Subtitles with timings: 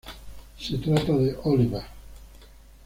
[0.57, 1.83] Se trata de "Oliver!